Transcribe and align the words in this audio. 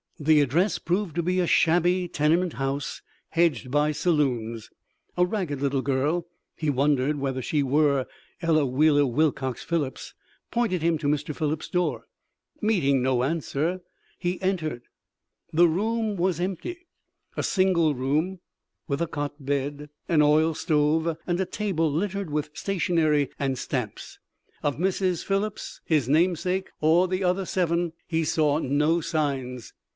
The 0.19 0.41
address 0.41 0.77
proved 0.77 1.15
to 1.15 1.23
be 1.23 1.39
a 1.39 1.47
shabby 1.47 2.07
tenement 2.07 2.53
house 2.53 3.01
hedged 3.29 3.69
by 3.71 3.91
saloons. 3.91 4.69
A 5.17 5.25
ragged 5.25 5.61
little 5.61 5.81
girl 5.83 6.27
(he 6.55 6.69
wondered 6.69 7.17
whether 7.19 7.41
she 7.41 7.63
were 7.63 8.05
Ella 8.39 8.65
Wheeler 8.65 9.05
Wilcox 9.05 9.63
Phillips) 9.63 10.13
pointed 10.51 10.83
him 10.83 10.99
to 10.99 11.07
Mr. 11.07 11.35
Phillips's 11.35 11.69
door. 11.71 12.05
Meeting 12.61 13.01
no 13.01 13.23
answer, 13.23 13.81
he 14.17 14.41
entered. 14.43 14.83
The 15.53 15.67
room 15.67 16.15
was 16.17 16.39
empty 16.39 16.87
a 17.37 17.43
single 17.43 17.93
room, 17.95 18.39
with 18.87 19.01
a 19.01 19.07
cot 19.07 19.43
bed, 19.43 19.89
an 20.07 20.21
oil 20.23 20.53
stove 20.53 21.15
and 21.25 21.39
a 21.39 21.45
table 21.45 21.91
littered 21.91 22.29
with 22.31 22.49
stationery 22.53 23.29
and 23.39 23.57
stamps. 23.57 24.19
Of 24.63 24.77
Mrs. 24.77 25.23
Phillips, 25.25 25.81
his 25.85 26.09
namesake 26.09 26.69
or 26.79 27.07
the 27.07 27.23
other 27.23 27.45
seven 27.45 27.93
he 28.07 28.23
saw 28.23 28.57
no 28.59 29.01
signs. 29.01 29.73